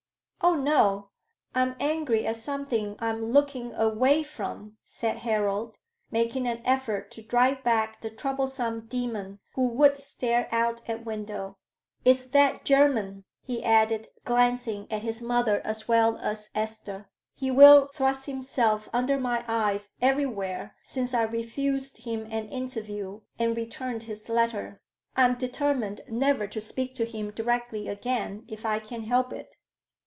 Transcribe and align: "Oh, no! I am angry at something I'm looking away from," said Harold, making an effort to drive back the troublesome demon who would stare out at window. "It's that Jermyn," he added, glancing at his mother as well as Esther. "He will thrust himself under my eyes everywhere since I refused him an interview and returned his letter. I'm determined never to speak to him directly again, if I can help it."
"Oh, 0.43 0.55
no! 0.55 1.09
I 1.53 1.61
am 1.61 1.75
angry 1.79 2.25
at 2.25 2.35
something 2.35 2.95
I'm 2.97 3.23
looking 3.23 3.75
away 3.75 4.23
from," 4.23 4.77
said 4.87 5.17
Harold, 5.17 5.77
making 6.09 6.47
an 6.47 6.63
effort 6.65 7.11
to 7.11 7.21
drive 7.21 7.63
back 7.63 8.01
the 8.01 8.09
troublesome 8.09 8.87
demon 8.87 9.37
who 9.53 9.61
would 9.67 10.01
stare 10.01 10.49
out 10.51 10.81
at 10.89 11.05
window. 11.05 11.59
"It's 12.03 12.23
that 12.31 12.65
Jermyn," 12.65 13.23
he 13.43 13.63
added, 13.63 14.09
glancing 14.25 14.91
at 14.91 15.03
his 15.03 15.21
mother 15.21 15.61
as 15.63 15.87
well 15.87 16.17
as 16.17 16.49
Esther. 16.55 17.07
"He 17.35 17.51
will 17.51 17.85
thrust 17.93 18.25
himself 18.25 18.89
under 18.91 19.19
my 19.19 19.45
eyes 19.47 19.89
everywhere 20.01 20.75
since 20.81 21.13
I 21.13 21.21
refused 21.21 21.97
him 21.99 22.21
an 22.31 22.49
interview 22.49 23.21
and 23.37 23.55
returned 23.55 24.03
his 24.03 24.27
letter. 24.27 24.81
I'm 25.15 25.35
determined 25.35 26.01
never 26.09 26.47
to 26.47 26.59
speak 26.59 26.95
to 26.95 27.05
him 27.05 27.29
directly 27.29 27.87
again, 27.87 28.43
if 28.47 28.65
I 28.65 28.79
can 28.79 29.03
help 29.03 29.31
it." 29.31 29.55